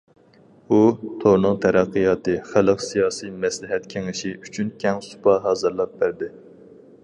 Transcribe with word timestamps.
ئۇ: 0.69 0.77
تورنىڭ 1.23 1.59
تەرەققىياتى 1.65 2.33
خەلق 2.53 2.81
سىياسىي 2.87 3.33
مەسلىھەت 3.45 3.87
كېڭىشى 3.95 4.35
ئۈچۈن 4.39 4.75
كەڭ 4.85 5.01
سۇپا 5.11 5.41
ھازىرلاپ 5.49 5.97
بەردى. 6.03 6.35